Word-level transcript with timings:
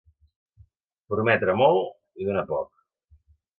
Prometre 1.15 1.55
molt 1.61 1.93
i 2.25 2.29
donar 2.31 2.47
poc. 2.55 2.75